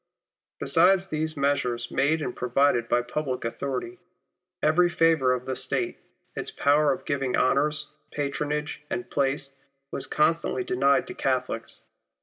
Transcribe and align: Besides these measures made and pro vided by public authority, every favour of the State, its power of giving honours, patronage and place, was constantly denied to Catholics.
Besides 0.59 1.05
these 1.05 1.37
measures 1.37 1.91
made 1.91 2.23
and 2.23 2.35
pro 2.35 2.49
vided 2.49 2.89
by 2.89 3.03
public 3.03 3.45
authority, 3.45 3.99
every 4.63 4.89
favour 4.89 5.31
of 5.31 5.45
the 5.45 5.55
State, 5.55 5.99
its 6.35 6.49
power 6.49 6.91
of 6.91 7.05
giving 7.05 7.37
honours, 7.37 7.89
patronage 8.09 8.83
and 8.89 9.11
place, 9.11 9.53
was 9.91 10.07
constantly 10.07 10.63
denied 10.63 11.05
to 11.05 11.13
Catholics. 11.13 11.83